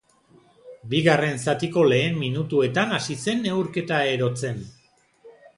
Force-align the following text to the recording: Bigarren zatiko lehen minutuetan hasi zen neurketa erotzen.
Bigarren 0.93 1.37
zatiko 1.51 1.83
lehen 1.93 2.17
minutuetan 2.23 2.97
hasi 2.99 3.21
zen 3.27 3.47
neurketa 3.47 4.01
erotzen. 4.15 4.63